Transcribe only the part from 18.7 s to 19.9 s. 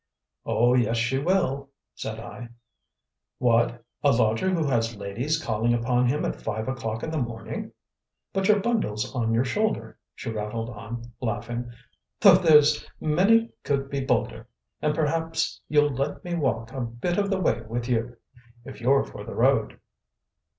you're for the road."